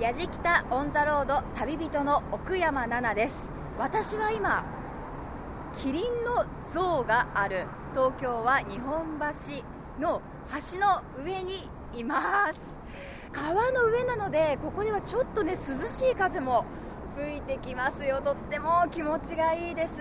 [0.00, 3.50] やじきたオン・ザ・ロード旅人の奥山奈々です。
[3.78, 4.64] 私は今
[5.82, 7.66] キリンの像がある。
[7.92, 10.22] 東京は日本橋の
[10.72, 12.78] 橋の上にいます。
[13.30, 16.64] 川の上なのでここではちょっとね涼しい風も
[17.18, 18.22] 吹いてきますよ。
[18.22, 20.00] とっても気持ちがいいです。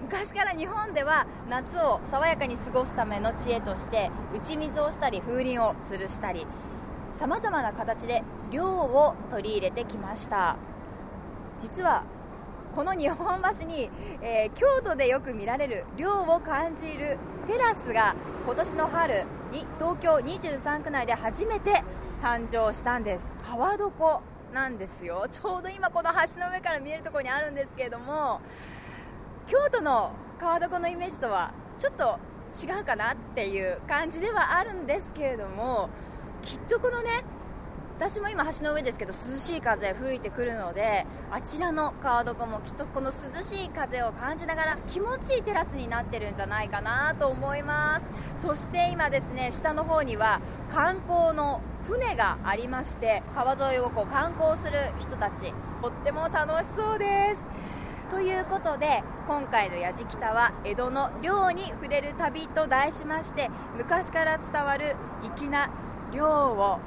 [0.00, 6.46] 昔から日本では夏を爽やかに過ごすための知恵として打ち水をしたり風鈴を吊るしたり
[7.14, 10.56] さまざまな形で涼を取り入れてきました。
[11.58, 12.04] 実は
[12.74, 13.90] この日本橋に、
[14.22, 18.14] えー、京都でよく見られる涼を感じるテラスが
[18.46, 21.82] 今年の春に東京23区内で初めて
[22.22, 23.26] 誕生したんです。
[23.44, 24.22] 川床
[24.54, 25.26] なんですよ。
[25.30, 28.40] ちょうど今この橋の上から見えるところにあるんですけれども
[29.46, 32.18] 京都の川床のイメージとはちょっと
[32.54, 35.90] 違うかなっていう感じではあるんですけれども
[36.42, 37.10] きっとこのね
[37.96, 48.00] 私も今橋の上ですけど涼しい風吹いてくるのであちらの川床もきっとこの涼しい風を感じながら気持ちいいテラスになってるんじゃないかなと思いま
[48.34, 48.40] す。
[48.40, 55.52] そして今ですね下の方には観光の船がありまして川沿いをこう観光する人たち
[55.82, 57.40] とっても楽しそうです。
[58.10, 64.96] ということで今回の「やじきた」は江戸の漁に触れる旅と題しまして昔から伝わる
[65.36, 65.68] 粋な
[66.12, 66.78] 漁を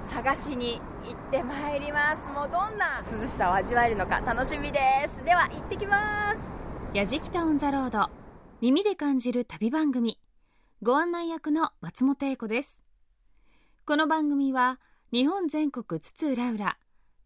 [0.00, 2.30] 探しに行ってまいります。
[2.30, 4.78] もうどんな涼しさを味わえるのか楽しみで
[5.08, 5.24] す。
[5.24, 6.40] では行ってきます。
[6.94, 8.10] やじきたオンザロード
[8.60, 10.18] 耳で感じる旅番組。
[10.82, 12.82] ご案内役の松本英子です。
[13.84, 14.80] この番組は
[15.12, 16.76] 日本全国津々浦々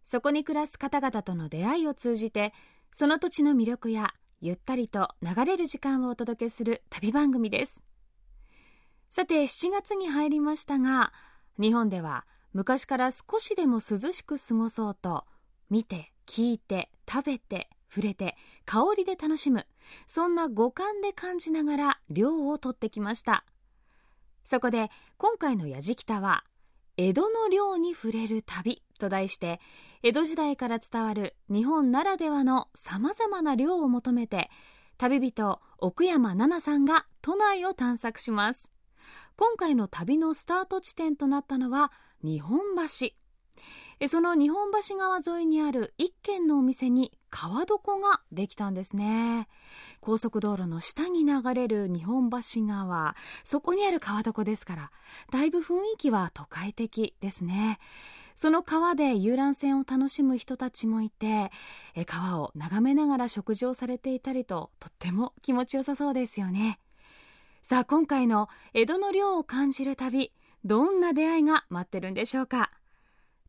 [0.04, 2.52] そこに暮らす方々との出会いを通じて
[2.92, 7.82] その土地の魅力やゆったりと流れる時間をお届けする旅番組です。
[9.14, 11.12] さて7月に入りましたが
[11.60, 12.24] 日本では
[12.54, 15.26] 昔から少しでも涼しく過ごそうと
[15.68, 19.66] 見て聞いて食べて触れて香りで楽しむ
[20.06, 23.44] そんな五感で感じながら涼をとってきました。
[24.44, 26.42] そこで今回の「やじきた」は
[26.96, 29.60] 「江戸の涼に触れる旅」と題して
[30.02, 34.48] 江戸時代から伝わる日本ならではのさまざまな涼を求めて
[34.96, 38.71] 旅人奥山奈々さんが都内を探索します。
[39.36, 43.08] 今回の旅のスタート地点となったのは日本橋。
[44.08, 49.46] その日本橋川沿いにある一軒のお店に川床ができたんですね。
[50.00, 53.14] 高速道路の下に流れる日本橋川。
[53.44, 54.92] そこにある川床ですから
[55.30, 57.78] だいぶ雰囲気は都会的ですね。
[58.34, 61.52] その川で遊覧船を楽しむ人たちもいて
[62.06, 66.80] 川を眺めながら食事をされていたりととっても気持ちよさそうですよね。
[67.62, 70.32] さあ今回の江戸の涼を感じる旅
[70.64, 72.72] どんな出会いが待ってるんでしょうか？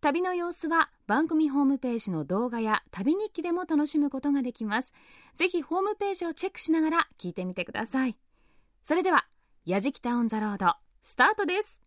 [0.02, 4.94] 旅の様子は番組ホームページの動画や旅日記でも楽しむことができます。
[5.34, 8.16] ぜひホームページをチェックしながら聞いてみてください。
[8.84, 9.26] それでは
[9.66, 11.82] 「やじきたオン・ザ・ロード」スタートです。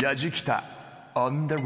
[0.00, 0.62] やじきた
[1.16, 1.60] On the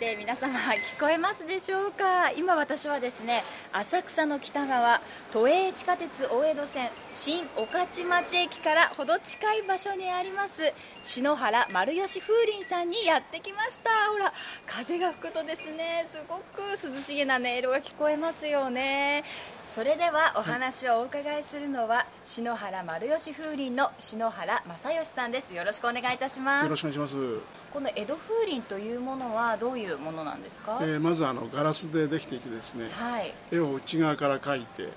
[0.00, 2.32] road て皆様聞こえますでしょうか？
[2.32, 5.00] 今私はですね浅草の北側
[5.30, 10.72] 都営地下鉄大江戸線新御徒町駅からほど近い場所にあります
[11.02, 13.90] 篠原丸吉風鈴さんにやってきました。
[14.10, 14.32] ほら
[14.66, 19.22] 風が吹くとですねすごく涼しげな音色が聞こえますよね。
[19.66, 25.54] それではお話をお伺いするのは、篠原丸吉風鈴の篠原正義さんです。
[25.54, 26.64] よろしくお願いいたします。
[26.64, 27.59] よろしくお願いします。
[27.72, 34.90] この江戸風鈴というものはどういうものなんですか、えー、まずあのガラスでできていてですね、はい、絵を内側から描いてで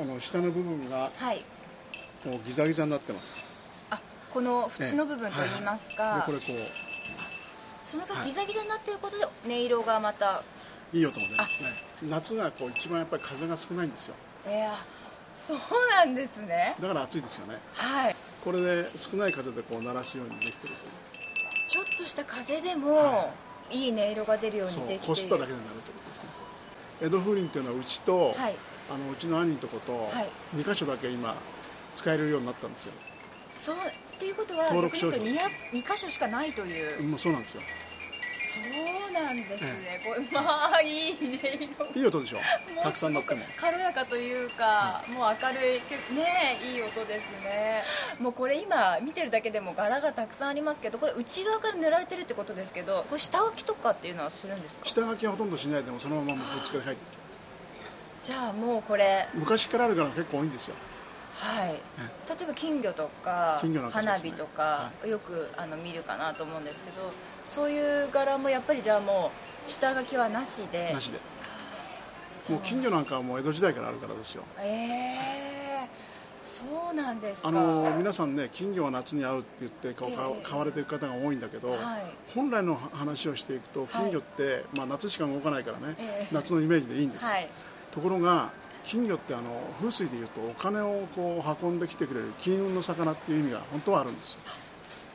[0.00, 1.44] あの下の部分が、はい、
[2.24, 3.44] もうギザギザになってます。
[3.90, 4.00] あ
[4.32, 6.18] この縁の部分といいますか、えーはい。
[6.18, 7.86] はい、これこう。
[7.86, 10.42] そのがギザギザになっていることで音色がまた
[10.92, 11.68] いい音も出ますね。
[12.10, 14.14] 夏がこう一番やっぱり風が少ないんですよ。
[14.48, 14.72] いや
[15.32, 15.58] そう
[15.90, 16.74] なんですね。
[16.80, 17.58] だから暑いですよね。
[17.74, 18.16] はい。
[18.44, 20.74] これで少ない風でこう鳴らすようにできてる
[21.74, 23.34] ちょっとした風でも、は
[23.68, 25.02] い、いい音色が出るようにできている。
[25.08, 26.28] こすっただけで鳴るってことですね。
[27.02, 28.54] 江戸風鈴っていうのはうちと、はい、
[28.94, 31.34] あのうちの兄のとこと、はい、2箇所だけ今
[31.96, 32.92] 使えるようになったんですよ。
[33.48, 35.20] そうっていうことは登録商品。
[35.24, 35.34] 2,
[35.72, 37.08] 2箇所しかないという。
[37.08, 37.62] もうそうなんですよ
[38.54, 38.60] そ
[39.10, 42.38] うなんですね、これまあいい音色いい音でしょ？
[42.82, 47.82] たくさん乗っても軽やかというか、もう明るいねいい音ですね。
[48.20, 54.86] もうこれ今見てるだけでも柄がたくさんありますけどこれ内側から塗られてるってことですけどこれ下書きとかっていうのはするんですか？
[54.86, 57.00] 下書きはほとんどしないでもそのままこっちから書いて。
[58.20, 60.74] じゃあもうこれ昔からあるから結構多いんですよ。
[61.36, 61.76] はい、例
[62.44, 63.60] えば金魚とか
[63.90, 67.12] 花火とか、よくあの見るかなと思うんですけど
[67.44, 69.30] そういう柄もやっぱりじゃあも
[69.66, 70.92] う下書きはなしで。
[70.92, 71.18] なしで。
[72.50, 74.42] もう金魚なんかはもう江戸時代からあるからですよ。
[74.58, 75.16] え
[75.84, 77.48] えー、そうなんですか。
[77.48, 80.10] あの皆さんね金魚は夏に合うって言って買,、
[80.42, 81.80] 買われてる方が多いんだけど、はい、
[82.34, 87.48] 本来の話をしていくと金魚って、はい、まあ、夏しか動かないからね、えー、夏のイメージでいいんです、はい、
[87.90, 88.50] ところが
[88.84, 89.44] 金魚ってあの
[89.78, 94.40] 風水でいうとお金をこう運んできてくれる金運の魚っていう意味が本当はあるんですよ。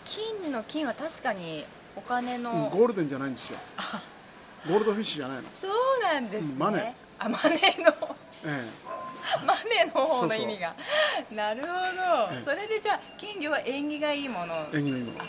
[0.06, 1.64] 金の金は確かに
[1.96, 3.60] お金の、うん、ゴールデンじゃないんですよ。
[4.68, 5.50] ゴールドフィッシュじゃないの。
[5.50, 5.72] そう
[6.04, 6.96] なんですね、マネ。
[7.18, 7.50] あマネ
[7.84, 8.16] の、
[8.46, 10.76] ええ、 マネの方の意味が。
[11.32, 11.74] なるほど、
[12.32, 14.56] ええ、それでじゃあ金魚は縁起がいいもの。
[14.74, 15.20] 縁起のいいもの。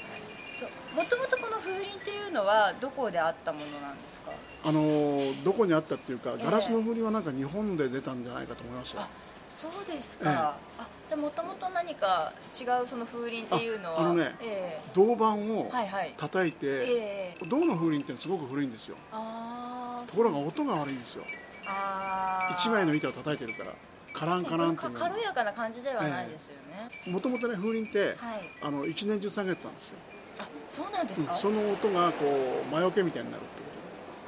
[0.95, 4.33] もともとこの風鈴っていうのはどこであったものなんですか？
[4.63, 9.03] あのどこにあったっていうか、ガラスの風鈴はなんか日本で出たんじゃないかと思いますよ、
[9.61, 10.35] そうですか、え
[10.83, 14.01] あじゃあもともと何か違うその風鈴っていうのは。
[14.01, 15.71] あのね、え銅板を
[16.17, 16.79] 叩いて、はい。
[16.79, 18.97] はいえ銅の風鈴ってすごく古いんですよ。
[20.07, 21.25] ところが音が悪いんですよ。
[22.53, 23.75] 一枚の板を叩いてるから
[24.15, 26.55] カランカランっていう軽やかな感じではないですよ
[27.07, 27.13] ね。
[27.13, 29.97] もともとね風鈴って、はい、あの一年中下げてたんですよ。
[30.39, 32.25] あそうなんですか、うん、その音がこ
[32.67, 33.61] う魔除けみたいになるって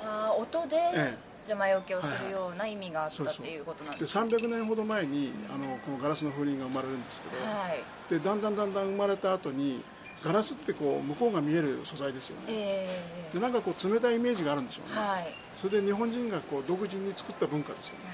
[0.00, 0.10] こと。
[0.10, 3.58] ああ音で、ええじゃ魔除けをするような意味があったってい。
[3.60, 9.82] うことなんですか、で300年ほど前にあのこのガラスの風鈴が生まれるんですけど、はい、でだんだんだんだん生まれた後に
[10.24, 18.04] ガラスってこう向こうが見える素材ですよね、えー、でなんかこう冷たいイメージがあるんでしょうね、はい、それで日本人がこう独自に作った文化ですよね。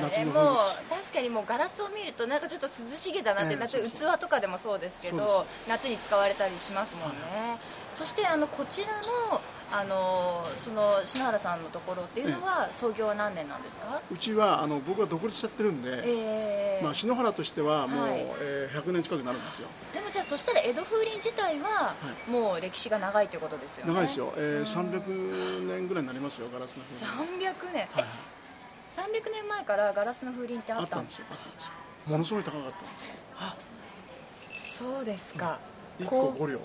[0.00, 0.56] 夏のもう
[0.90, 7.16] 確かにもうガラスを見るとなんかちょっと涼しげだなって、え器とかでもそうですけど夏に使われたりしますもんね、
[7.50, 7.58] はい、
[7.94, 8.88] そしてあのこちら
[9.32, 9.40] の
[9.72, 14.00] あのその篠原さんのところっていうのは創業は何年なんですか？
[14.10, 19.68] うちはあの僕は独立しちゃってるんで、えーまあ、篠原としてはもう、はい、えー、100年近くなるんですよ。
[19.92, 21.94] でもじゃあそしたら江戸風鈴自体は
[22.30, 23.92] もう歴史が長いということですよね。
[23.92, 28.10] 長いですよ、えー、300年ぐらいになりますよガラスの風鈴300年、はいはい。
[28.94, 31.26] 300年前からガラスの風鈴ってあったんですよ。
[31.30, 31.72] あったんですよ。
[32.06, 33.14] ものすごい高かったんですよ。
[33.40, 33.56] あ
[34.50, 35.58] そうですか、
[35.98, 36.60] うん、1個5両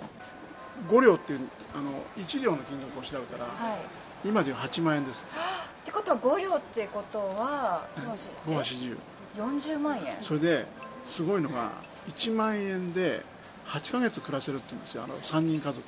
[0.90, 1.40] 5両っていう
[1.76, 5.26] あの1両の金額を調べたら、はい、今でいう8万円です。
[5.26, 8.08] ってことは5両ってことは5
[8.56, 8.98] は40
[9.38, 10.18] 40万円。
[10.22, 10.66] それで
[11.04, 11.72] すごいのが
[12.08, 13.24] 1万円で
[13.66, 15.86] 8か月暮らせるって言うんですよあの3人家族。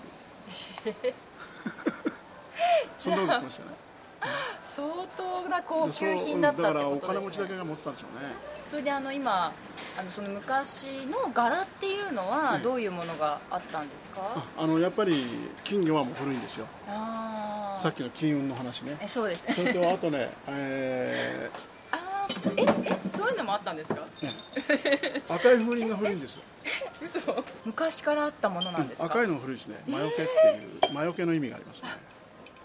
[2.98, 3.82] そんなこと言ってましたね
[4.61, 8.53] 相当な高級品だったってことです、ね、だからお金持ちだけが持ってたんでしょうね。
[8.67, 9.53] それであの今
[9.99, 14.25] あのその昔の柄っていうのはどういうものがあったんですか、ね、
[14.57, 15.25] あのやっぱり
[15.63, 16.65] 金魚はもう古いんですよ。
[17.75, 18.97] さっきの金運の話ね。
[18.99, 22.27] えそうですそれとあとね、 えー、あ
[22.57, 24.33] ええそういうのもあったんですか、ね、
[25.29, 26.39] 赤い風鈴が古いんです
[27.03, 27.43] 嘘。
[27.65, 29.83] 昔からあったものなんですか、赤いの古いですね。
[29.87, 31.89] 魔除けっていう魔除けの意味がありますね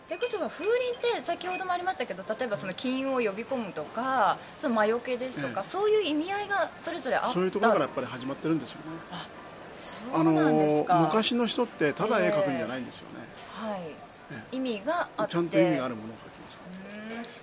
[0.09, 0.75] ってことは風鈴
[1.11, 7.29] って先ほどもありましたけど例えばその金運を呼び込むとかその魔除けですとか、ええ、そういう意味合いがそれぞれあった。
[7.29, 8.85] そういうところからやっぱり始まってるんですよね。
[9.13, 9.29] あ
[9.75, 10.99] そうなんですか。
[11.01, 13.17] 昔の人ってただ絵描くんじゃないんですよね、
[13.61, 15.33] えー、はい、意味があって。
[15.33, 16.63] ちゃんと意味があるものを描きます、ね、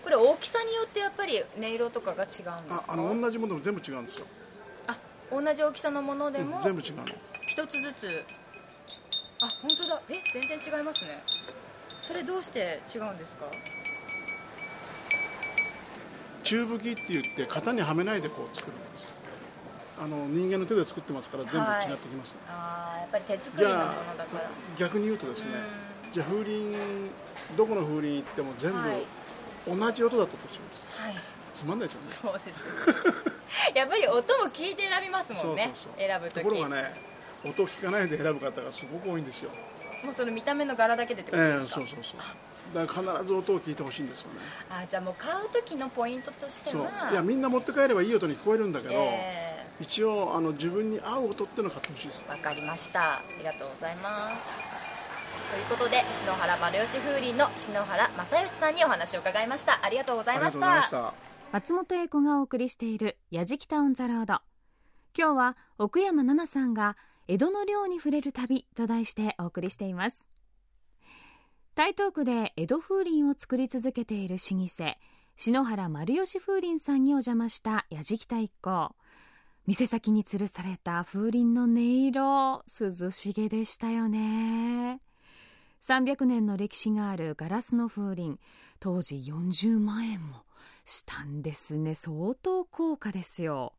[0.04, 2.60] これ大きさによってやっぱり音色とかが違うんですか？
[2.88, 4.26] あの同じものでも全部違うんですよ。
[4.88, 4.98] あ
[5.32, 7.04] 同じ大きさのものでも、うん、全部違うの。
[7.42, 8.26] 一つずつ。
[9.42, 10.02] あ本当だ。
[10.10, 11.22] え全然違いますね
[12.06, 13.46] それどうして違うんですか？
[16.44, 19.12] 中吹きって言って型にはめないでこう作るんです
[20.00, 24.52] あの人間の手で作ってますから全部違ってきます、ねはい、ああやっぱり手作りのものだから。
[24.78, 25.50] 逆に言うとですね
[26.14, 26.76] じゃあ風鈴
[27.58, 31.16] どこの風鈴行っても全部同じ音だったとします、はい、
[31.56, 32.08] つまんないですよね。
[32.22, 32.60] そうです
[33.74, 35.72] やっぱり音も聞いて選びますもんね。
[35.98, 36.34] 選ぶ時。
[36.36, 36.94] ところがね
[37.44, 39.50] 音聞かないで選ぶ方がすごく多いんですよ
[40.06, 42.20] もうその見た目の柄だけでってことですか、えー、そうそうそう。
[42.74, 44.40] だから必ず音を聞いてほしいんですよね。
[44.70, 52.26] あじゃあもう買う時のポイントとしてはいやみんな持って帰ればいい音に聞こえるんだけど、えー、一応あの自分に合う音っていうのを買ってほしいです。
[52.30, 53.20] わかりました。
[53.20, 54.38] ありがとうございます。
[55.52, 59.80] ということで篠原丸吉風鈴の篠原正義さんにお話を伺いました。
[59.84, 61.14] ありがとうございました。
[61.52, 64.42] 松本英子がお送りしている「やじきたオン・ザ・ロード」
[65.18, 66.98] 今日は奥山奈々さんが
[67.28, 70.28] 「江戸の涼に触れる旅と題してお送りしています。
[71.74, 74.96] 台東区で江戸風鈴を作り続けている老舗
[75.36, 78.96] 篠原丸吉風鈴さんにお邪魔したやじきた一行。
[79.66, 85.02] 店先に吊るされた風鈴の音色涼しげでしたよね。
[85.82, 88.38] 300年の歴史があるガラスの風鈴
[88.80, 90.44] 当時40万円も
[90.86, 91.96] したんですね。
[91.96, 93.74] 相当高価ですよ。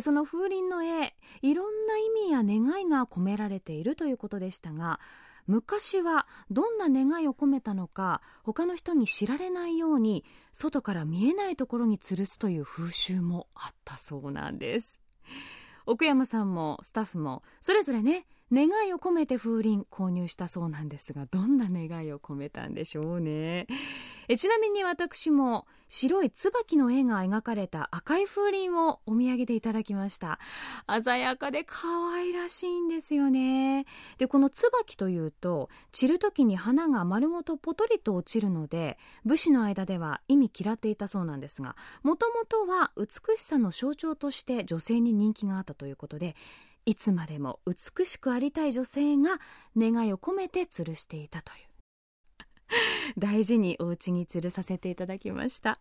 [0.00, 5.00] その風鈴の絵いろんな意味や願いが込められているということでしたが
[5.46, 15.00] 昔はどんな願いを込めたのか他の人に知られないように外から見えないところに吊るすという風習もあったそうなんです。
[15.84, 23.66] 奥山さんもスタッフもそれぞれね願いを込めて風鈴購入したそうなんですがどんな願いを込めたんでしょうね。
[24.28, 30.38] えちなみに私も白い椿の絵が描かれた赤い風鈴をお土産でいただきました。
[31.02, 33.86] 鮮やかで可愛らしいんですよね。
[34.18, 46.36] でこの椿というと散る時に花が丸ごとポトリと落ちるので武士の間では意味嫌っていたそうなんですがもともとは美しさの象徴として女性に人気があったということで
[46.84, 49.38] いつまでも美しくありたい女性が
[49.76, 51.72] 願いを込めて吊るしていたという。
[53.18, 55.78] 大事にお家に吊るさせていただきました。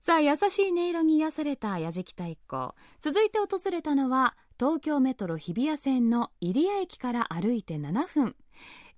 [0.00, 2.74] さあ優しい音色に癒された矢敷太一行。
[3.00, 8.36] 続いて訪れたのは東京メトロ日比谷線の入谷駅から歩いて7分。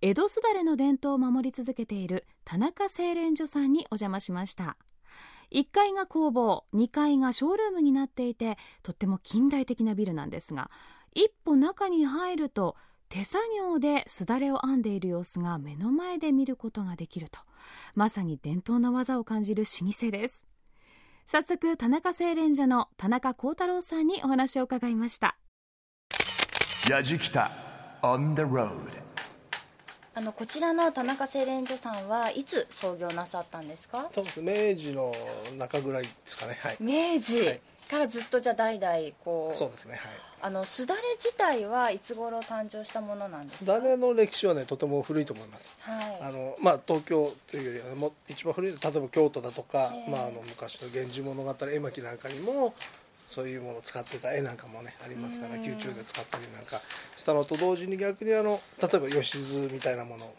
[0.02, 4.76] 江戸すだれの伝統を守り続けている田中製錬所さんにお邪魔しました。
[5.52, 10.68] 1階が工房2階がショールームになっていてとっても近代的なビルなんですが
[11.16, 12.76] 一歩中に入ると
[13.08, 17.40] 手作業ですだれを編んでいる様子が目の前で見ることができると。
[17.94, 20.44] まさに伝統の技を感じる老舗です。
[21.24, 25.38] 早速田中製錬所の田中幸太郎さんにお話を伺いました。
[26.86, 27.50] 矢じきた
[28.02, 28.76] on the road
[30.14, 34.10] あのこちらの田中製錬所さんはいつ創業なさったんですか？
[34.36, 35.14] 明治の
[35.56, 36.58] 中ぐらいですかね。
[36.60, 36.76] はい。
[36.78, 40.10] 明治、はいからずっとじゃあ代々こうそうですねはい。
[40.42, 43.58] あのすだれ自体はいつ頃誕生したものなんですか？
[43.60, 52.74] すだれの歴史はねとても古いと思います、はい、あのまあ東京というよりはも一番古い例えば京都だとか、えー、まあ、あの昔の「源氏物語」絵巻なんかにも
[53.26, 56.82] そういうものを使ってた絵なんかもねありますから宮中で使ったりなんか
[57.16, 60.32] したのと同時に逆にあの例えば吉津みたいなもの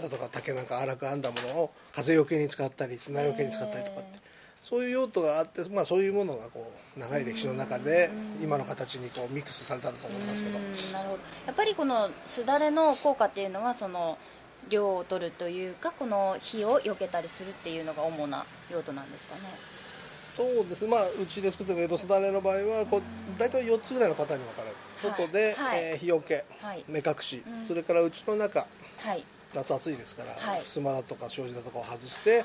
[0.00, 4.31] だとか、竹なんか荒く編んだものを風よけに使ったり砂よけに使ったりとかって。
[4.72, 8.08] そういう用途があって、まあ、そういうものがこう長い歴史の中で
[8.42, 10.58] 今の形にこうミックスされたんだと思いますけど。
[10.58, 11.22] なるほど。
[11.44, 14.16] やっぱりこのすだれの効果っていうのはその
[14.70, 19.40] 量を取るというかこの火を避けたりするっていうのが主な用途なんですかね？
[20.34, 20.86] そうです。
[20.86, 23.02] ね、まあ、うちで作ってる江戸すだれの場合はこう
[23.38, 24.76] 大体4つぐらいの型に分かれる。
[25.02, 29.22] 外で、はい、えー、日よけ、はい、目隠し、うん、それからうちの中、はい、
[29.54, 32.44] 夏暑いですから、はい、襖だとか障子だとかを外して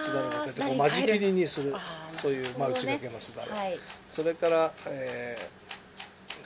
[0.00, 1.74] すだれをかけてこう間仕切りにする
[2.22, 3.78] そういう、まあ、内掛けのすだれ、はい、
[4.08, 5.36] それから、え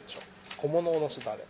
[0.08, 1.44] ー、小物のすだれ。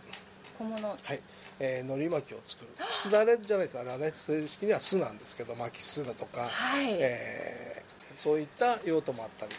[0.57, 0.87] 小物。
[0.87, 1.19] はい。
[1.57, 2.69] えー、のり巻きを作る。
[2.91, 3.79] すだれじゃないです。
[3.79, 9.53] あれはね正式には酢なんですけど巻き酢だとか、はい、えー、そういった用途もあったり。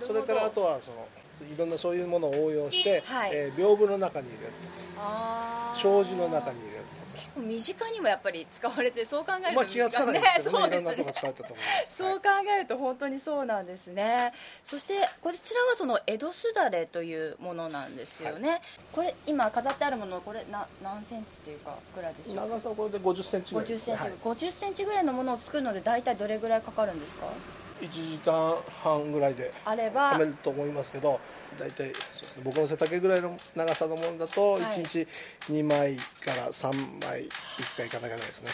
[0.00, 1.06] それからあとはその
[1.52, 4.52] いろんなそういうものを応用して、はい、えー、屏風の中に入れる
[5.76, 6.73] 障子の中に入れる結
[7.34, 12.22] 構身近にもやっぱり使われてそう考えると、まあ、気がつかないですけどね、ね、いろんなとこ使われたと思いますそう考
[12.56, 14.32] えると本当にそうなんですね。
[14.64, 18.60] そしてこちらはその江戸すだれというものなんですよね、はい、
[18.92, 27.26] これ今飾ってあるものこれな何センチというかぐらいでしょう長さはこれで50センチぐらい50センチ、はい、50センチぐらいのものを作るので大体どれぐらいかかるんですか？
[27.80, 30.16] 1時間半ぐらいであれば。
[30.18, 31.20] めると思いますけど
[31.58, 35.06] 大体そうです、ね、僕の背丈ぐらいの長さのものだと1日
[35.50, 36.72] 2枚から3
[37.04, 38.50] 枚1回いかなきゃないですね、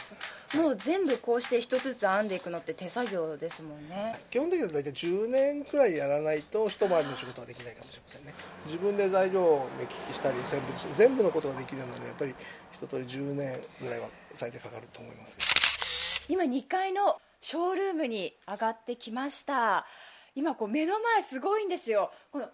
[0.61, 4.21] もう全部こうして一つずつ編んでいくのって手作業ですもんね。
[4.31, 8.35] 基本的には大体10年くらいやらないと一回りの仕事はできないかもしれませんね。
[8.67, 12.35] 自分で材料を目利きしたり全部全部のことができるようなのはやっぱり
[12.73, 19.87] 一通り10年ぐらいは最低かかると思います今2階のショールームに上がってきました。
[20.35, 22.11] 今こう目の前すごいんですよ。
[22.32, 22.49] この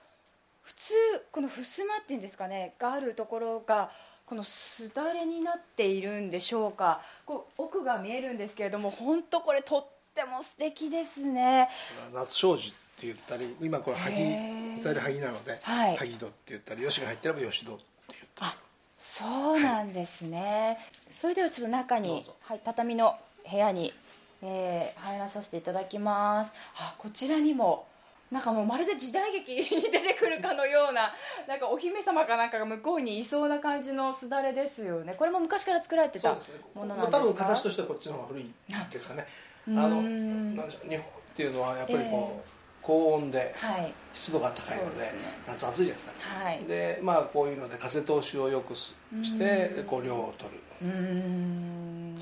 [0.63, 0.95] 普通
[1.33, 3.91] この襖っていうんですかねがあるところが
[4.27, 7.03] このすだれになっているんでしょうか。
[7.25, 11.69] こう奥が見えるんですけれども本当これとっても素敵ですね。
[12.13, 18.53] 夏障子って言ったり今これ萩材料萩なので、はい、萩戸って言ったり吉が入ってれば吉戸って言ったり。
[18.99, 23.17] そうなんですね、はい、それではちょっと中に、はい、畳の
[23.49, 23.93] 部屋に
[24.43, 26.53] えー、入らさせていただきます。
[26.77, 27.87] あこちらにも
[28.31, 31.15] なんかもうまるで時代劇 に出てくるかのような
[31.47, 35.15] なんかお姫様かなんかが向こうにいそうな感じのすだれですよね。
[35.15, 36.35] これも昔から作られてた
[36.75, 38.55] ものなんですか、ね、多分形としてはこっちの方が古い
[38.91, 39.27] ですかね。
[39.69, 41.03] あのなん日本っ
[41.35, 42.57] ていうのはやっぱりこう、えー。
[42.87, 43.53] 高温で
[44.15, 45.13] 湿度が高いので,、
[45.45, 46.13] 夏暑いじゃないですか、
[46.45, 48.93] はい、でまあこういうので風通しをよくし
[49.37, 50.61] てこう量を取る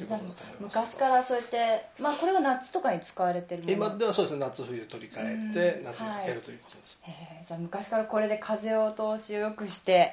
[0.05, 10.13] いうことだと思います昔からそうやって、まあ、これは夏とかに使われてる今ではそうですね夏冬取り替えて夏にかけるということです、はい、じゃあ昔からこれで風を通しよくして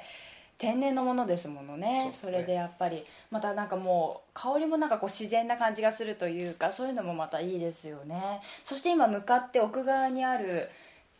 [0.62, 8.42] 天然のものですものね、ね、それでやっぱりまたなんかもう香りもなんかこう自然な感じがするというかそういうのもまたいいですよね。
[8.64, 10.70] そして今向かって奥側にある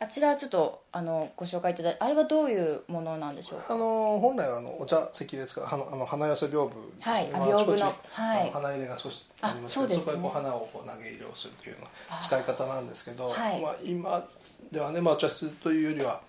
[0.02, 14.28] あちらちょっとあのご紹介いただいてあれはどういうものなんでしょうあの本来はあのお茶席ですからあのあの花寄せ屏風はい、まあ、屏風の、はい、花入れが少しありますけどそ,、こへこう花をこう投げ入れをするというような使い方なんですけど、はい、まあ、今
[14.72, 16.20] ではね、まあ、お茶室というよりは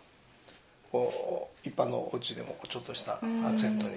[0.92, 3.18] こう一般のお家でもちょっとしたア
[3.52, 3.96] クセントに。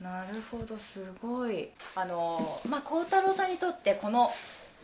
[0.00, 1.68] なるほどすごい。
[1.94, 4.28] あのまあ孝太郎さんにとってこの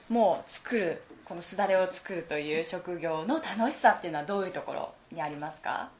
[0.08, 5.90] もう作るこのすだれを作るという職業の楽しさっていうのはどういうところにありますか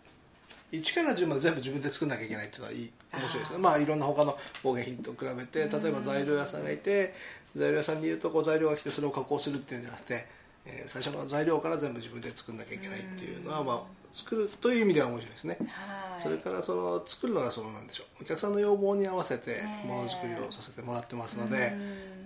[0.72, 3.52] ？1から10まで全部自分で作んなきゃいけないっていうのはいい面白いです。
[3.52, 7.14] ねまあいろんな他の工芸品と比べて例えば材料屋さんがいて
[7.54, 10.26] 材料屋さんに言うとこう材料が来てそれを加工するっていうんじゃなくて、
[10.64, 18.22] えー、最初の材料から全部自分で作んなきゃいけないっていうのはまあ作るという意味では面白いですね、はい、それからその作るのがそのなんでしょう。
[18.22, 21.72] お客さんの要望に合わせてものづくりをさせてもらってますので、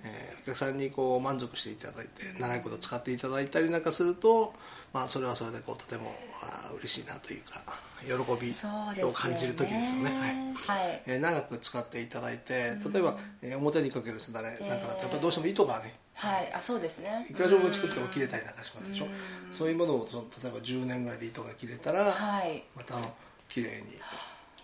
[0.06, 4.54] えー、お客さんにこう満足していただいて長いこと使っていただいたりなんかすると、
[4.92, 7.62] まあ、それはそれでこうとてもあ嬉しいなというか
[8.02, 10.80] 喜びを感じる時ですよね、はい。
[10.82, 16.50] はい、えー、長く使っていただいて例えば、えー、表にかけるすだれなんかだとやっぱりどうしても糸がねはい。
[16.50, 17.26] あそうですね。
[17.28, 19.06] いくら丈夫に作っても切れたりなんかしますでしょ。
[19.52, 23.14] そういうものをその例えば10年ぐらいで糸が切れたら、はい、またあの
[23.50, 23.98] 綺麗に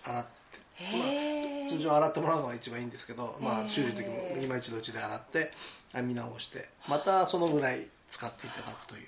[0.03, 0.42] 洗って
[0.91, 5.51] まあ、通常洗ってもらうのが一番いいんですけど、まあ、修理の時も今一度うちで洗って
[5.93, 9.07] 編み直してまたそのぐらい使っていただくという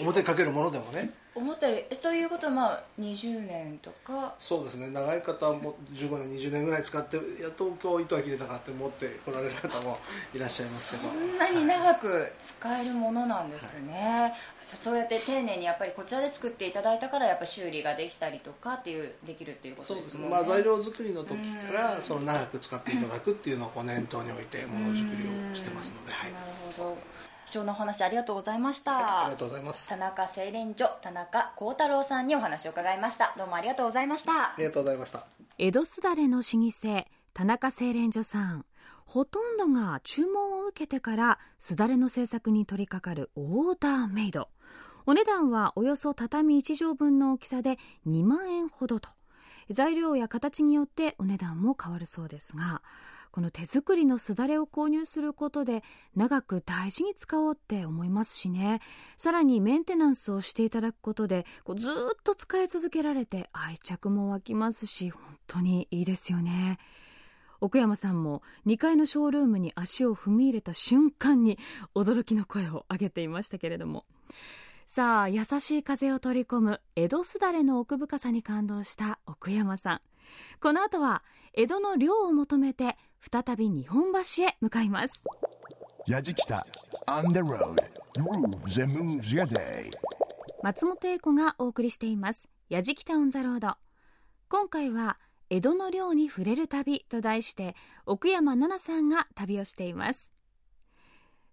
[0.00, 1.10] 表にかけるものでもね。
[1.34, 4.34] 思ったよりということはまあ20年とか。
[4.38, 4.88] そうですね。
[4.88, 9.98] 長い方も15年20年ぐらい使ってやっと今日糸が切れたかって思って来られる方も
[10.34, 11.08] いらっしゃいますけど。
[11.08, 20.10] そんなに長く使えるものなんですね、はい、そうやって丁寧にやっぱりこちらで作っていただいたからやっぱ修理ができたりとかっていうできるっていうことですね。
[20.10, 26.44] そうですね、まあ、材料作りの時からその長く使っていただくっていうのをこう念頭に置いてものづくりをしてますので、はい、なる
[26.76, 27.17] ほど
[27.48, 29.88] 貴重なお話ありがとうございました、はい、ありがとうございます。
[29.88, 33.34] 田中製錬所田中幸太郎さんにお話を伺いました。
[33.38, 34.32] どうもありがとうございました。
[34.32, 35.26] ありがとうございました。
[35.56, 38.66] 江戸すだれの老舗田中製錬所さん。
[39.06, 44.50] ほとんどが注文を受けてからすだれの製作に取り掛かるオーダーメイド。
[45.06, 49.08] お値段はおよそ畳1畳分の大きさで2万円ほどと。
[49.70, 52.82] 材料や形によってお値段も変わるそうですが
[53.38, 55.84] この手作りのすだれを購入することで
[56.16, 58.80] 長く大事に使おうって思いますしね。
[59.16, 61.92] さらにメンテナンスをしていただくことでこうずっ
[62.24, 66.78] と使い続けられて愛着も湧きますし本当にいいですよね。
[67.60, 71.60] 奥山さんも2階のショールームに足を踏み入れた瞬間に
[71.94, 74.04] 驚きの声を上げていましたけれども。
[74.88, 80.00] さあ優しい風を取り込む江戸すだれの奥深さに感動した奥山さん。
[80.60, 81.22] この後は
[81.54, 85.24] 江戸の涼を求めて再び日本橋へ向かいます。
[86.06, 86.66] やじきた。
[87.06, 87.74] On the road.
[88.16, 89.90] Grooves and moves your day.
[90.62, 92.48] 松本英子がお送りしています。
[92.68, 93.76] やじきたオンザロード。
[94.48, 95.18] 今回は
[95.50, 97.74] 江戸の涼に触れる旅と題して
[98.06, 100.32] 奥山奈々さんが旅をしています。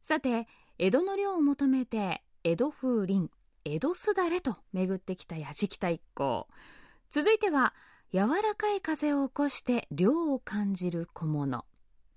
[0.01, 0.47] さて
[0.77, 3.29] 江戸の涼を求めて江戸風鈴
[3.63, 6.47] 江戸すだれと巡ってきたやじきた一行。
[7.09, 7.73] 続いては
[8.13, 11.65] 柔らかい風を起こして涼を感じる小物。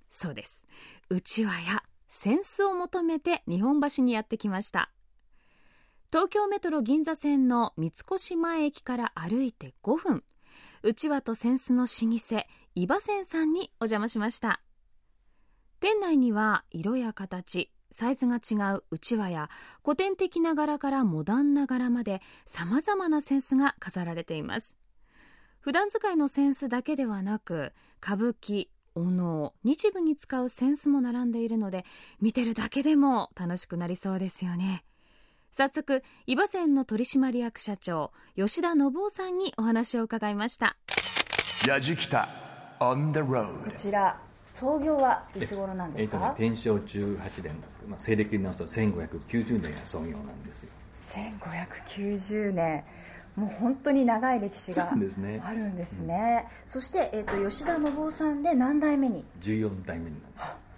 [0.08, 0.64] そうです。
[1.10, 4.88] うちわや扇子を求めて日本橋にやってきました。
[6.10, 10.24] 東京メトロ銀座線の三越前駅から歩いて5分。
[10.82, 14.60] うちわと扇子の老舗伊庭線さんにお邪魔しました。
[15.80, 19.48] 店内には色や形サイズが違ううちわや
[19.84, 24.76] 古典的な柄からモダンな柄まで様々な扇子が飾られています。
[25.60, 31.84] 普段使いの扇子だけではなく歌舞伎お能日舞に使う扇子も並んでいるので
[32.20, 34.84] 見てるだけでも楽しくなりそうですよね。
[35.50, 40.76] 早速伊庭線の取締役社長吉田信夫さんにお話を伺いました。
[41.66, 42.28] やじきた
[42.80, 44.20] On the road こちら
[44.54, 47.52] 創業はいつ頃なんですか、えーとね、天正18年、
[47.88, 50.70] まあ、西暦に直すと1590年が創業なんですよ。
[51.08, 52.84] 1590年
[53.38, 55.40] もう本当に長い歴史があるんですね、
[55.84, 56.46] すね。
[56.66, 60.68] うん、そして、えーと、吉田信夫さんで何代目に？14代目になります。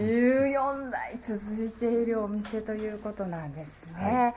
[0.00, 4.34] 14代続いているお店ということなんですね、はい、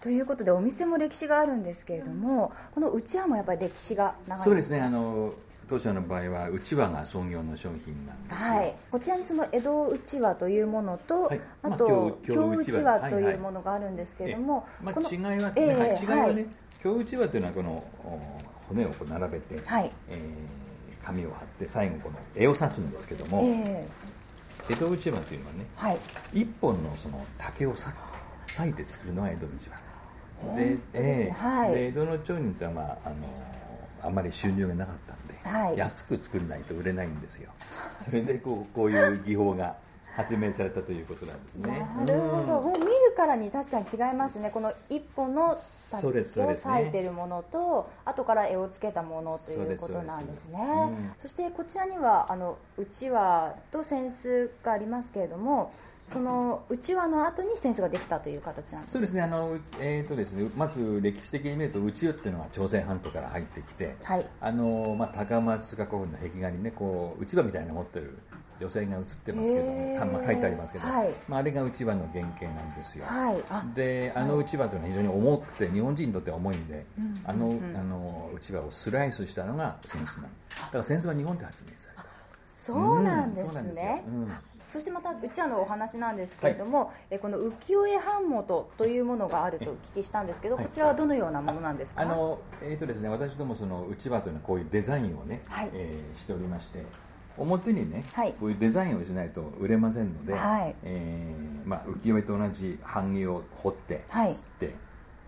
[0.00, 4.44] ということでお店も歴史があるんですけれどもこのうちわもやっぱり歴史が長い。
[4.44, 4.80] そうですね。
[4.80, 5.32] あの
[5.68, 13.00] 当社の場合はうちわが創業の商品なんですはい、こちらにその江戸うちわというものと、はい、あと、京うちわ。
[13.00, 16.46] というものがあるんですけれども、はいはい、まあ、違いはね、えー、違いはね、
[16.82, 17.84] 京うちわというのはこの
[18.68, 19.90] 骨をこう並べて、はい。
[20.08, 25.98] えー、紙を貼って最後この絵を刺すんですけども、えー、江戸うちわというのはね、はい、
[26.32, 27.86] 一本のその竹を裂
[28.46, 29.76] 裂いて作るのが江戸うちわ
[30.56, 33.14] で、えーはい、で江戸の町人っては、まあ、あの
[34.02, 37.50] あんまり収入がなかったんで、はい、安く作らないと売れないんですよ。
[37.96, 39.76] それでこうこういう技法が
[40.14, 41.68] 発明されたということなんですね。
[41.70, 44.50] なるほど、もう見るからに確かに違いますね。
[44.50, 45.54] この一本の
[45.90, 50.58] 竹を裂いてるものと、ね、後から絵をつけたものということなんですね。
[51.18, 55.72] そしてこちらにはあのうちわと扇子がありますけれども
[56.06, 59.22] その内輪の後に扇子ができたという形なんですそうですね。
[59.22, 68.18] あの、えーとですね、まず歴史的に見ると内輪っていうのは朝鮮半島から入ってきて、はいあのまあ、高松画古墳の壁画にねこう内輪みたいな持ってる
[68.62, 71.10] 女性が写ってますけども、まあ、書いてありますけど、はい。
[71.28, 73.64] まあ、あれが内輪の原型なんですよ、はい、あ。
[73.74, 82.02] であの内輪というのは非常に重くて日本人にとっては重いんで、うん、あのあの内輪をスライスしたのが扇子なんだから扇子は日本で発明された。
[82.46, 84.28] そうなんですね、うん
[84.68, 92.00] そしてまたうちわのお話なんですけれども、はい、えこの浮世絵版元というものがあるとお聞きしたんですけど、こちらはどのようなものなんですか？
[92.00, 96.86] あのえっ、ー、とですね、私どもそのうちわというのはこういうデザインをね、はい、えー、しておりまして。
[97.42, 104.74] 表にね、はい、こういうデザインをしないと売れませんので、はい、えー、まあ、浮世絵と同じ版木を彫って、はい、って、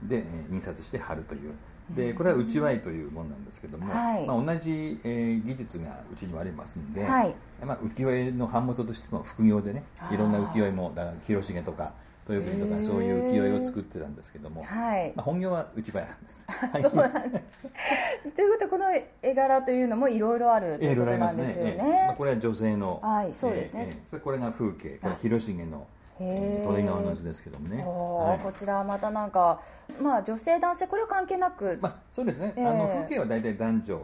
[0.02, 1.52] で、え印刷して貼るという。
[1.90, 11.92] でこれは内輪というものなんですけども、はい、まあ、同じ、えー、技術がうちにはありますんで、はい、まあ、浮世絵の版元としても副業でねいろんな浮世絵もだから広重とか
[12.28, 15.12] 豊国とかそういう浮世絵を作ってたんですけども、はい。
[15.14, 16.46] まあ、本業は内輪なんです。
[16.82, 18.30] そうなんです。
[18.32, 18.86] ということはこの
[19.22, 21.74] 絵柄というのもいろいろあるということなんですよね。
[21.74, 22.04] ね。
[22.06, 24.98] まあ、これは女性の、はい、そうですね、えー、これが風景。
[25.02, 25.86] これ広重の
[26.20, 29.60] 利根川の図ですけどもね、はい、こちらはまたなんか、
[30.00, 34.00] まあ、女性男性これは関係なく、まあ、そうですね、えー、あの風景は大体男女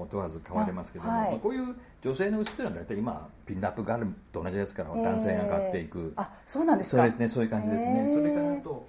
[0.00, 6.12] を問わず変わりますけども、はい、まあ、こういう女性のうちというのは大体今ピンアップガールと同じですから、えー、男性が上がっていく。
[6.16, 7.02] あそうなんですか？
[7.02, 8.86] そうですねそういう感じですね、えー、それからと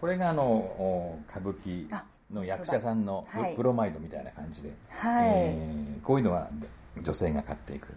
[0.00, 1.86] これがあの歌舞伎
[2.32, 6.48] の役者さんのプロマイドみたいな感じで、はい、えー、こういうのは
[7.00, 7.94] 女性が買っていく。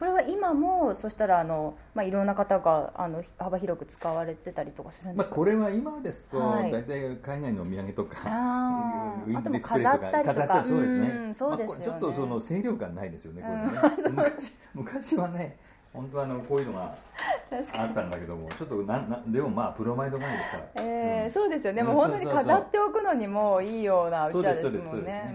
[0.00, 11.34] これは今もそしたらあの、まあ、いろんな方があの幅広く使われてたりとかするんですか、まあ、これは今ですと、はい、大体海外のお土産とかあウィンドディスプレイとか飾ったりそうですね。
[11.34, 11.74] そうです、ね。
[11.74, 13.96] まあ、ちょっとその清涼感ないですよねこれね。
[14.10, 15.58] 昔昔はね
[15.92, 16.94] 本当はあのこういうのが
[17.52, 21.82] あったんだけどもちょっとななでもまあプロマイド前ですから、えー、うん、そうですよね。
[21.82, 25.34] もう本当に飾っておくのにもいいようなうちわですもんね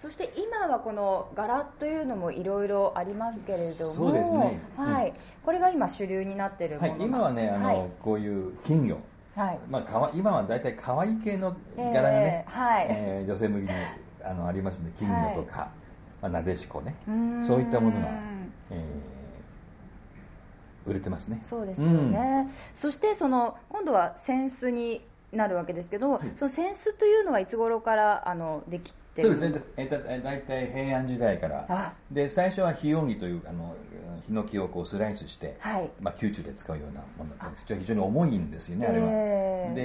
[0.00, 5.12] そして今はこの柄というのもいろいろありますけれどもそうですね、はい、
[5.44, 8.96] これが今主流になっているもの、はい、今はねあの、はい、こういう金魚。
[9.36, 9.58] はい。
[9.68, 12.86] まあ、かわ今は大体可愛い系の柄がね、えーはい。
[12.88, 13.70] えー、女性向きに
[14.24, 15.68] あのありますので金魚とか、はい。
[16.22, 16.94] まあ、なでしこね。
[17.42, 18.08] そういったものが、
[18.70, 21.42] えー、売れてますね。
[21.44, 29.62] そうですよね、うん、そしてその今度は扇子になるわけですけど、はい、その扇子というのはいつ頃からあのできてそうですね。
[29.76, 31.94] え大体平安時代から。
[32.10, 33.74] で最初はヒオギというあの
[34.26, 37.64] ヒノキをこうスライスして、はい、まあ、宮中で使うようなものだったんです。
[37.66, 39.82] 非常に重いんですよねあれは、えー、で、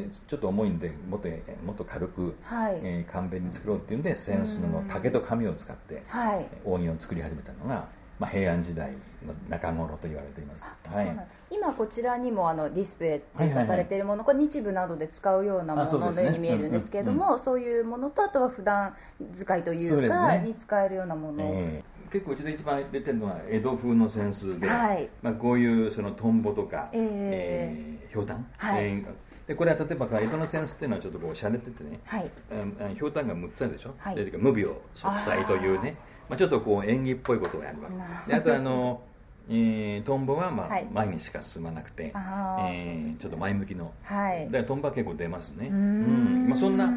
[0.00, 1.28] えー、ちょっと重いんでもっと
[1.64, 7.86] もっと軽く、はい、えー、簡便に作ろうっていうんで扇子の竹と紙を使って、はい、扇を作り始めたのが
[8.18, 8.92] まあ、平安時代
[9.26, 18.94] の中頃と言われています、はい、今こちらにもあのディスプレイとかされているもの、はいはい、日舞などで使うようなもののように見えるんですけれども、そういうものとあとは普段
[19.32, 28.84] 使いというか、ね、に使えるようなもの、えー、結構うちで一番出てるのは江戸風の扇子で、はい、まあ、こういうそのトンボとか、えーえー、ひょうたん、はい。
[28.84, 32.30] えーでこれは例えば江戸の扇子っていうのはちょっとこう洒落ててね、はい、
[32.96, 35.96] ひょうたんが6つあるでしょ、はい、で無病息災というね
[36.28, 37.88] まあ、ちょっとこう演技っぽいことをやるわ
[38.26, 38.30] け。
[38.30, 39.00] であとあの、
[39.48, 45.68] えー、トンボはまあ、はい、前にしか進まなくて、えー、ちょっと前向きの、はい、だからトンボは結構出ますね。
[45.68, 46.46] うん。
[46.48, 46.92] まあ、そんな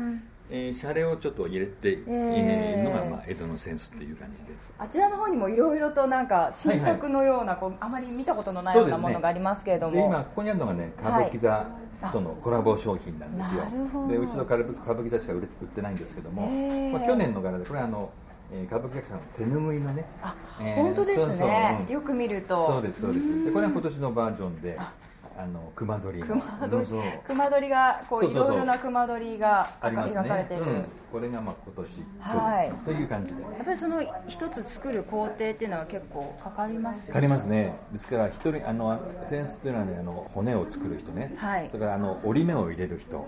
[0.52, 4.56] えー、シャレをちょっと入れて、えー、のが、まあ、江戸のセンスっていう感じで。
[4.56, 11.68] すあちらの方にもいろいろとなんか新作のような、はいはい、こうあまり見たことのないようなものがありますけれども、ね、今ここにあるのがね歌舞伎座
[12.12, 13.62] とのコラボ商品なんですよ、
[14.08, 16.48] でうちの歌舞伎座しか売ってないんですけども、
[16.92, 18.10] まあ、去年の柄でこれはあの
[18.52, 20.06] えー、歌舞伎役者の手拭いのね。
[20.22, 21.26] あ、えー、本当ですね。
[21.26, 22.68] そうそう、うん、よく見ると。
[22.68, 23.46] そうですそうです。
[23.46, 24.94] でこれは今年のバージョンであ
[25.38, 26.86] あの熊取熊取
[27.26, 32.72] 熊取がこういろいろな熊取が描かれてる、ねうん、これがまあ今年はい。
[32.84, 33.42] という感じで。
[33.42, 37.08] やっぱりその一つ作る工程っていうのは結構かかりますよね。
[37.08, 37.74] かかりますね。
[37.94, 43.26] ですから一人あのセンスっていうのはねあの骨を作る人ね、はい、それからあの折り目を入れる人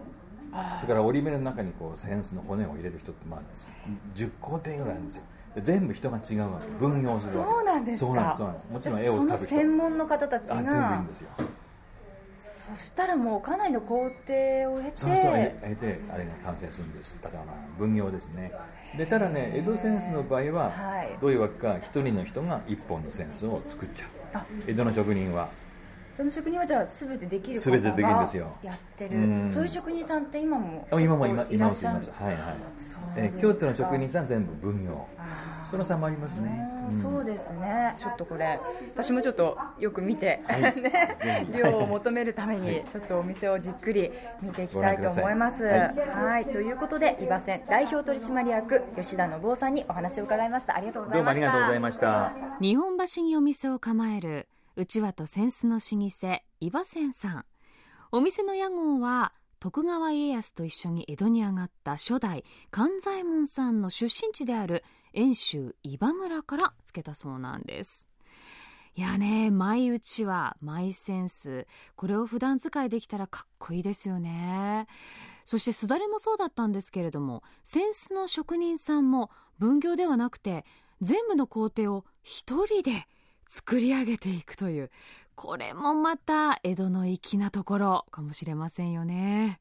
[0.77, 3.41] それから折り目の中にこうセンスの骨を入れる人ってまあ
[4.15, 5.23] 10工程ぐらいあるんですよ。
[5.61, 6.67] 全部人が違うわけ。
[6.79, 7.51] 分業するわけ。
[7.53, 11.29] そうなんですそうなんですもちろん絵を描く人専門の方たちが全部いいんですよ。
[12.39, 14.11] そしたらもうかなりの工程を
[14.77, 14.91] 経て。
[14.95, 17.19] そうそう経てあれが完成するんです。
[17.19, 18.51] ただまあ分業ですね。
[18.97, 20.71] でただね江戸センスの場合は
[21.19, 21.77] どういうわけか。
[21.77, 24.09] 一人の人が一本のセンスを作っちゃう。
[24.67, 25.49] 江戸の職人は
[26.15, 28.57] その職人はじゃあ全てできる方が全てできるんですよ。
[28.63, 29.11] やってる。
[29.53, 32.35] そういう職人さんって今も今も今今もいますはいはい。
[33.17, 35.07] え京都の職人さん全部分業。
[35.71, 37.95] その差もありますね、うん、そうですね。
[37.99, 38.59] ちょっとこれ
[38.93, 41.17] 私もちょっとよく見て、はい、 ね、
[41.55, 45.63] 量を求めるためにちょっとお店をじっくり見ていきたいと思います。
[45.65, 46.45] はい。
[46.47, 50.75] ということで伊庭線代表取締役吉田信夫さんにお話を伺いました。
[50.75, 51.41] ありがとうございました。
[51.41, 52.31] どうもありがとうございました。
[52.59, 55.79] 日本橋にお店を構えるうちわと扇子の老
[56.09, 57.45] 舗岩仙さん。
[58.11, 68.07] お店の屋号は徳川家康と一緒に江戸に上がった初代関左衛門さんの出身地である遠州岩村からつけたそうなんです。
[68.95, 74.87] いやね舞うちわ舞センスこれを普段使いできたらかっこいいですよね。
[75.45, 79.29] そしてすだれもそうだったんですけれども扇子の職人さんも
[79.59, 80.65] 分業ではなくて
[81.01, 83.07] 全部の工程を一人で
[83.53, 84.89] 作り上げていくという
[85.35, 89.59] これもまた江戸の粋なところかもしれませんよね。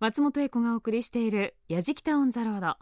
[0.00, 2.76] 松本英子がお送りしている「やじきたオン・ザ・ロード」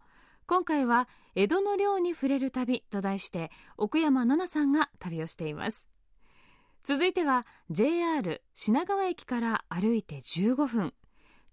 [0.49, 5.89] 今回は「江戸の涼に触れる旅」と題して奥山奈々さんが旅をしています。
[6.83, 10.95] 続いては JR 品川駅から歩いて15分。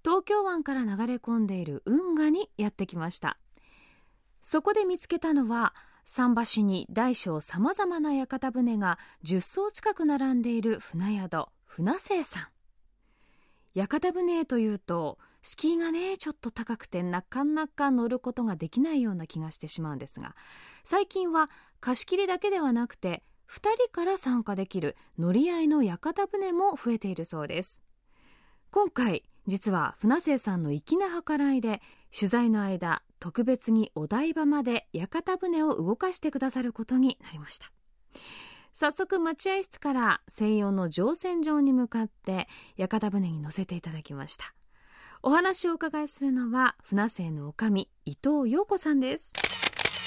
[0.03, 3.37] 東京湾から流れ込んでいる運河にやってきました。
[4.41, 5.75] そこで見つけたのは
[6.11, 12.47] 桟橋に大小さまざまな屋形船が10艘近く並んでいる船宿船清さん
[13.75, 20.33] 屋形船というと敷居がねちょっと高くてなかなか乗ることができないような気がしてしまうんですが
[20.83, 27.81] 最近は貸し切りだけではなくて2人から参加できる乗り合いの屋形船も増えているそうです。
[28.71, 31.81] 今回実は船清さんの粋な計らいで
[32.15, 37.71] 取材の間特別にお台場まで屋形船を動かしてくださることになりました。
[38.73, 44.53] 早速待合室から専用の乗船場に向かって屋形船に乗せていただきました。
[45.21, 49.33] お話をお伺いするのは船清の女将伊藤陽子さんです。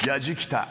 [0.07, 0.67] やじきた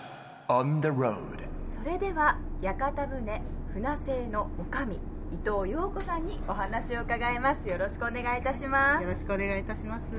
[0.47, 7.69] on the road それでは屋形船船清の女将伊藤陽子さんにお話を伺います。
[7.69, 9.03] よろしくお願いいたします。
[9.03, 10.09] よろしくお願いいたします。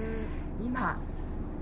[0.64, 0.98] 今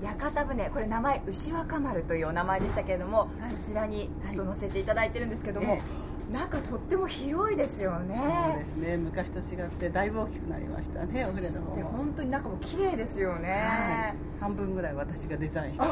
[0.01, 5.81] 屋形船これ名前牛若丸というお名前でしたけれども、はい、そちらにちょっと載せていただいてるんですけども、はい、
[6.31, 8.19] 中とっても広いですよね。
[8.51, 8.97] そうですね。
[8.97, 11.75] 昔と違ってだいぶ大きくなりましたねお船の方。
[11.75, 15.85] で本当に中も綺麗ですよね、はい、半分ぐらい私がデザインした。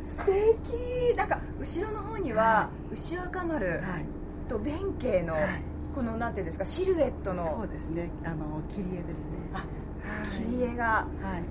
[0.00, 1.16] 素敵。
[1.16, 3.82] なんか後ろの方には、牛若丸
[4.48, 5.36] と弁慶の、
[5.94, 7.44] このなんていうんですかシルエットの。
[7.58, 8.10] そうですね。
[8.24, 9.36] あの切り絵ですね。
[9.52, 9.64] あ
[10.26, 11.06] 切り絵が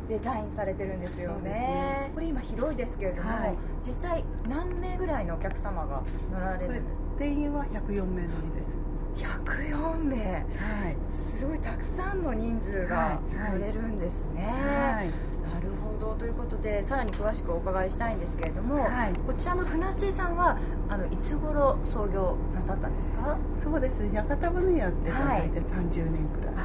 [0.08, 1.46] デザインされてるんですよね。
[1.46, 7.08] ね、これ今広いですけれども、はい、実際何名ぐらいのお客様が乗られるんですか？
[7.20, 8.78] 定員は104名のみです。
[9.16, 10.42] 104名、は
[10.90, 13.20] い、すごいたくさんの人数が
[13.54, 15.08] 乗れるんですね、はい、
[15.54, 16.16] なるほど。
[16.16, 20.58] ということでさらに詳しくお伺いしたいんですけれども、はい、こちらの船瀬さんは
[20.90, 23.38] あのいつ頃創業なさったんですか？
[23.56, 24.06] そうです。
[24.12, 26.56] 屋形船やって大体30年くらい、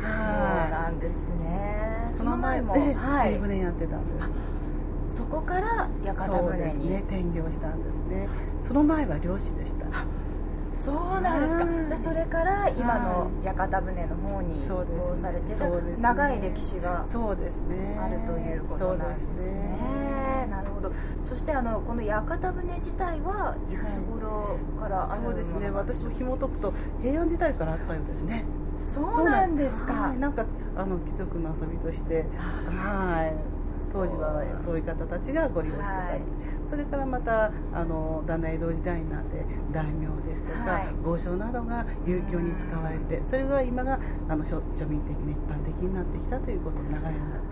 [0.00, 0.10] そう
[0.70, 2.08] なんですね。
[2.12, 2.94] その前も釣り
[3.38, 4.22] 船やってたんで
[5.10, 6.90] す、そこから屋形船に。
[6.90, 7.02] ね。
[7.06, 8.28] 転業したんですね。
[8.62, 9.86] その前は漁師でした。
[10.72, 11.98] そうなんですか。
[11.98, 14.84] じゃあそれから今の屋形船の方に移行
[15.14, 17.98] されて、ね、長い歴史がそうですね。
[18.00, 20.46] あるということなんですね。
[20.50, 20.90] なるほど。
[21.22, 25.70] そしてあのこの屋形船自体はいつ頃からあるそうですね。
[25.70, 30.12] 私を紐解くと平安時代からあったようですねそうなんですか。
[30.14, 30.44] なんか
[30.76, 32.24] あの貴族の遊びとして
[32.66, 33.60] はい
[33.92, 36.20] 当時はそういう方たちがご利用してたり、はい、
[36.68, 47.49] それからまたあのだんだん江戸時代になって大名ですとか、はい、豪商などが遊興に使われてそれが今があの庶民的に一般的になってきたということの流れになって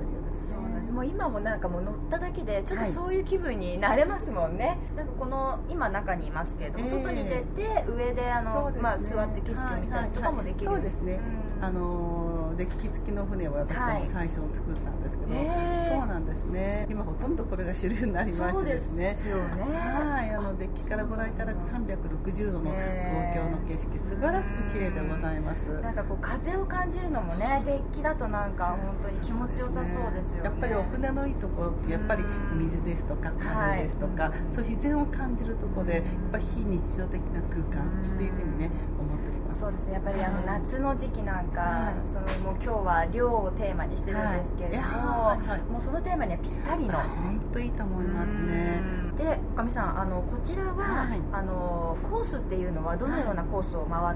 [0.91, 6.89] もう今もなんかもう乗っただけでちょっとそういう気分になれますもんね、はい、なんかこの今中にいますけれども、え。
[6.89, 11.21] ー、外に出て上であの、ね、まあ、座って景色を見たりとかもできる、はいはい、そうですね、
[11.59, 16.87] うん、あのデッキ付きの船を私も最初作ったんですけど、はい、そうなんですね。
[16.91, 19.63] 今ほとんどこれが主流になりましてですねですよね。
[19.63, 25.69] はいあのデッキからご覧いただく360度の東京の景色素晴らしく綺麗でございます。
[25.81, 39.95] なんかこう風を感じるのもねデッキだとなんか本当に気持ちよさそうですよね、やっぱりお船のいいところってやっぱり水ですとか風ですとか、そういう自然を感じるところでやっぱり非日常的な空間っていうふうにね思っておりますそうですね。
[39.95, 45.49] やっぱりあの夏の時期なんか、はい、そのもう今日は漁をテーマにしてるんですけれども、はい。
[45.49, 46.93] はい、もうそのテーマにはぴったりの。
[46.99, 48.83] 本当いいと思いますね。
[49.17, 54.15] でおかみさんあのこちらは、あのコースっていうのはどのようなコースを回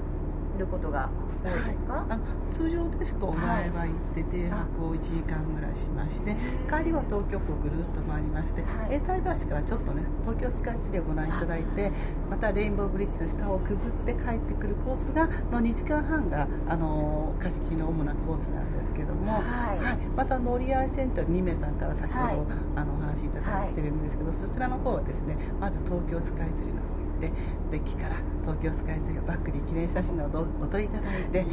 [0.57, 1.09] ることが
[1.43, 6.35] ですか、はい、あの通常ですと前は行って停泊を1時間ぐらいしまして、
[6.69, 11.91] 帰りは東京港ぐるっと回りまして、永代橋からちょっとね東京スカイツリーをご覧いただいて
[12.29, 26.82] またレインボーブリッジの下をくぐって帰ってくるコースがの2時間半があの貸し切りの主なコースなんですけども、はい、はい、また乗り合い線と2名さんから先ほど、あのお話しいただいてるんですけど、そちらの方はですねまず東京スカイツリーの方
[27.27, 27.31] て
[27.71, 31.45] デッキから東京スカイツリーをバックに記念写真などをお撮りいただいていい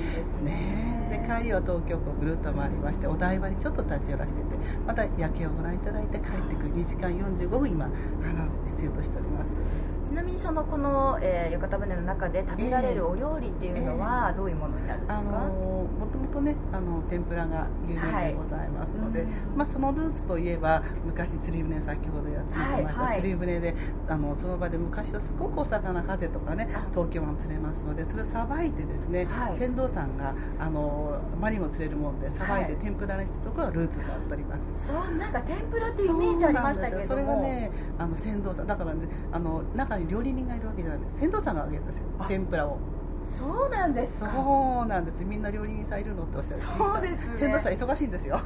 [0.44, 1.06] ね。
[1.10, 4.46] で帰りは東京港ぐるっと回りましてお台場にちょっと立ち寄らせてて
[4.86, 9.64] また夜景をご覧いただいて帰ってくる2時間45分今あの必要としております
[10.10, 23.76] ちなみにそのこの、えー、屋形船の中で食べられるお料理っていうのはどういうものになるんですか、えーえー、あのもともとねあの天ぷらが有名でございますので、はいまあ、そのルーツといえば昔釣り船先ほどやっていました、はいはい、釣り船で
[24.08, 41.00] あのその場で昔はすごくお魚ハゼとかね東京湾釣れますのでそれをさばいてですね、はい、船頭さんがあのマリも釣れるもんでさばいて天ぷらにしたところがルーツになっております、そうなんか天ぷらってイメージありましたけどそれがねあの船頭さんだからねあの中に料理人がいるわけじゃない。
[41.14, 42.04] 船頭さんがあげるんですよ。
[42.26, 42.78] 天ぷらを。
[43.22, 44.30] そうなんですか。
[44.30, 45.22] そうなんです。
[45.24, 46.24] みんな料理人さんいるの？
[46.24, 46.60] っておっしゃる。
[46.60, 47.36] そうですね。
[47.36, 48.40] 船頭さん忙しいんですよ。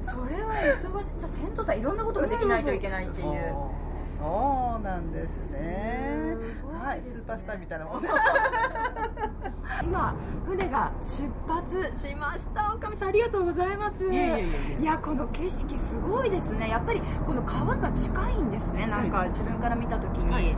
[0.00, 1.10] それは忙しい。
[1.18, 3.56] じゃあ船頭さんいろんなことができないといけないっていう
[4.18, 6.36] そうなんですね。
[6.82, 8.08] はいスーパースターみたいなもんね。
[9.82, 10.14] 今
[10.46, 12.74] 船が出発しました。
[12.74, 14.04] おかみさんありがとうございます。
[14.04, 16.70] いやこの景色すごいですね。
[16.70, 18.86] やっぱりこの川が近いんですね。
[18.86, 20.56] なんか自分から見た時に。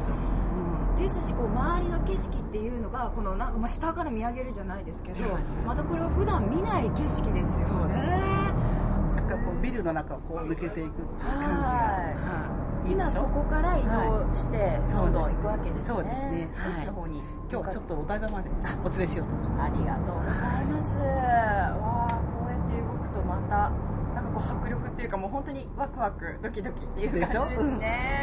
[0.99, 5.21] ですしこう周りの景色っていうのがこのなんかまあ下から見上げるじゃないですけど、
[5.65, 8.53] またこれは普段見ない景色ですよね。
[9.17, 11.55] なんかこうビルの中をこう抜けていくっていう感じが。
[11.55, 15.95] はい今ここから移動して、どんどん行くわけですね。
[15.95, 16.49] そうですね。
[16.65, 17.19] どっちの方に、
[17.51, 18.51] 今日はちょっとお台場まで。
[18.85, 19.63] お連れしようと。
[19.63, 20.97] ありがとうございます。
[20.97, 21.03] わ
[22.09, 23.71] あ、こうやって動くとまた
[24.15, 28.21] なんかこう迫力っていうかもう本当にワクワクドキドキっていう感じですね。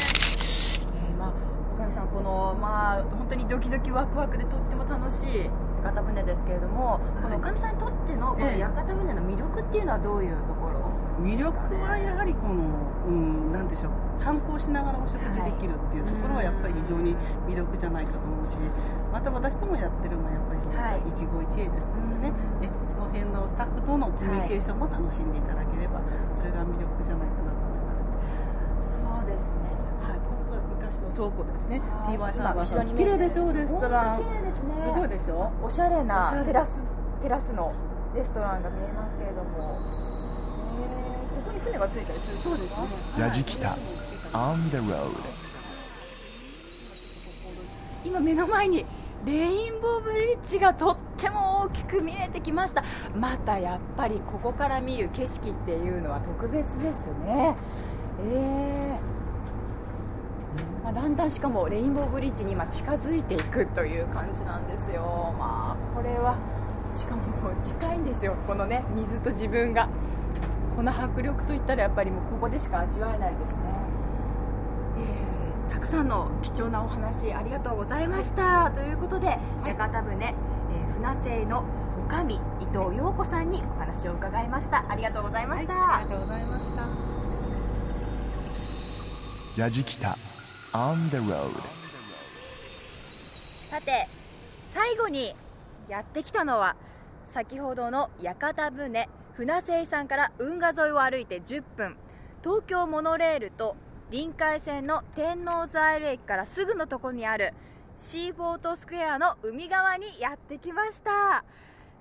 [1.10, 1.32] えー、まあ
[1.76, 5.50] 岡上さんこのまあ本当にドキドキワクワクでとっても楽しい
[5.84, 12.64] 屋形船ですけれども、このおかみさんにとってのこの屋形船の魅力っていうのはどういうところ魅力はやはりこの、
[13.08, 17.16] うん、なんでしょう観光しながらお食事できるっていうところはやっぱり非常に
[17.48, 18.58] 魅力じゃないかと思うし
[19.12, 20.76] また私ともやってるのはやっぱりその、
[21.08, 26.02] 一期一会ですのでね、えその辺のスタッフとのコミュニケーションも楽しんでいただければ、
[26.34, 29.00] それが魅力じゃないかなと思います。
[29.00, 29.72] そうですね。
[30.04, 30.20] はい。
[30.20, 31.82] ここが昔の倉庫ですね。
[32.08, 34.20] TY ハーバー綺麗でしょレストラン。
[34.20, 34.74] 綺麗ですね。
[34.84, 35.52] すごいでしょ？
[35.64, 36.90] おしゃれなテラス
[37.22, 37.72] テラスの
[38.16, 39.80] レストランが見えますけれども。
[41.64, 42.88] 船がついたりするそうですね。
[43.18, 43.76] ラジキタ
[44.36, 45.16] On the road.
[48.04, 48.86] 今目の前に
[49.26, 52.84] レインボーブリッジがとっても大きく見えてきました。
[53.18, 57.56] またやっぱりここから見る景色っていうのは特別ですね。
[58.30, 65.34] えー、まあ、だんだんしかもレインボーブリッジに今近づいていくという感じなんですよ。
[65.40, 66.36] まあこれは
[66.92, 68.36] しかももう近いんですよ。
[68.46, 69.88] このね水と自分が
[70.76, 73.60] この迫力といったらやっぱりもうここでしか味わえないですね、
[75.86, 79.34] くさんの貴重なお話ありがとうございました、はい、ということで、は
[79.66, 81.64] い、屋形船、えー、船製の
[82.04, 82.40] おかみ伊
[82.74, 84.84] 藤陽子さんにお話を伺いました。
[84.90, 86.84] ありがとうございました、はい、ありがとうございました。
[89.62, 90.18] ラジキタ
[90.74, 91.52] On the road
[93.70, 94.08] さて
[94.74, 95.34] 最後に
[95.88, 96.76] やってきたのは
[97.28, 101.96] 先ほどの屋形船船清さんから運河沿いを歩いて10分。
[102.44, 103.76] 東京モノレールと
[104.12, 107.54] 臨海線の天王洲アイル駅からすぐのところにある
[107.98, 111.44] シーフォートスクエアの海側にやってきました。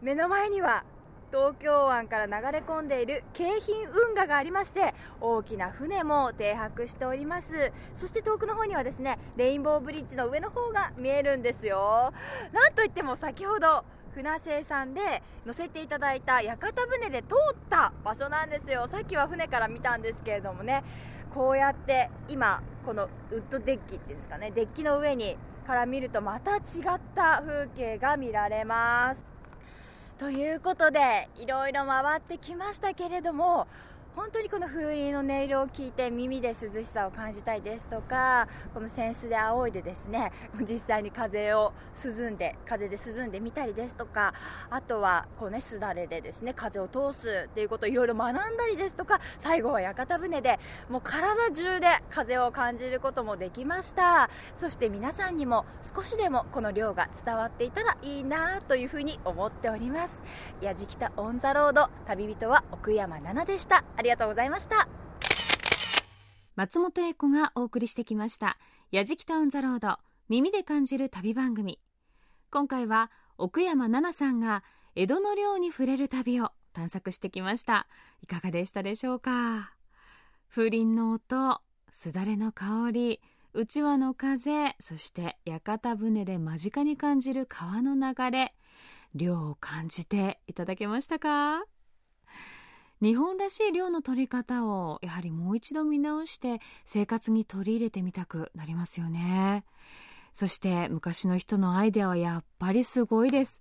[0.03, 0.85] 目の前には
[1.33, 7.73] 東京湾から流れ込んでいる京浜運河がありまして大きな船も停泊しております。
[7.97, 12.13] そして遠くの方にはですねレインボーブリッジの上の方が見えるんですよ。
[12.53, 13.83] なんといっても先ほど
[14.15, 18.87] 船生さんで乗せていただいた屋形船で通った場所なんですよ。
[18.89, 20.85] さっきは船から見たんですけれどもね。
[21.35, 26.62] こうやって今このウッドデッキっていうんですかねデッキの上にから見るとまた違っ
[27.14, 29.24] た風景が見られます。
[30.18, 33.66] ということでいろいろ回ってきましたけれども
[34.17, 41.73] 本当にこの風鈴の音色を聞いて耳で涼しさを感じたいですとかこの扇子で仰いでですね実際に風を
[42.05, 44.33] 涼んで風で涼んでみたりですとか
[44.71, 54.31] あとはこうねすだれでですね風を通すっていうことをいろいろ学んだりですとか最後は屋形船でもう体中で風を感じることもできました。
[54.55, 60.23] そして皆さんにも少しでもこの量が伝わっていたらいいなというふうに思っております。
[60.61, 63.83] やじきたオン・ザ・ロード旅人は奥山奈々でした。
[64.05, 64.89] ありがとうございました。
[66.57, 68.59] 松本英子がお送りしてきました
[68.93, 69.99] 「やじきたオン・ザ・ロード
[70.29, 71.81] 耳で感じる旅番組」
[72.53, 74.63] 今回は奥山奈々さんが
[74.95, 77.89] 江戸の涼に触れる旅を探索してきました。
[78.23, 79.75] いかがでしたでしょうか？
[80.49, 83.21] 風鈴の音すだれの香り
[83.53, 88.55] うちわの風そして屋形船で間近に感じる川の流れ
[89.15, 91.65] 量を感じていただけましたか？
[93.05, 99.67] 日本らしい量の取り方をやはりもう一度見直して生活に取り入れてみたくなりますよね。
[100.33, 103.61] そして昔の人のアイデアはやっぱりすごいです。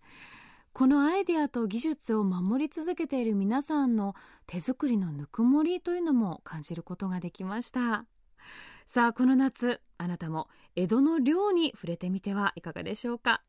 [0.71, 4.15] このアイデアと技術を守り続けている皆さんの
[4.47, 8.05] 手作りのぬくもりというのも感じることができました。
[8.87, 13.41] さあこの夏あなたも江戸の漁に触れてみてはいかがでしょうか？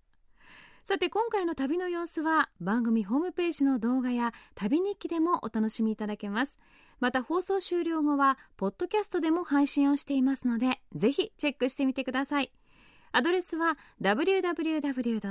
[0.84, 6.58] さて今回の旅の様子は番組ホームページの動画や旅日記でもお楽しみいただけます。
[7.00, 12.52] また放送終了後はポッドキャストでも配信をしていますのでぜひチェックしてみてください。
[13.12, 15.22] アドレスは www.jfn.jp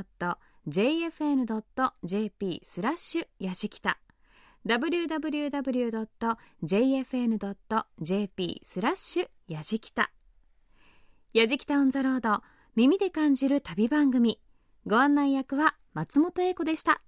[2.64, 4.00] スラッシュやじきた。
[4.66, 5.52] www.jfn.jp
[8.64, 10.10] スラッシュやじきた。
[11.32, 12.42] やじきたオンザロード
[12.76, 14.40] 耳で感じる旅番組。
[14.86, 17.04] ご案内役は松本英子でした。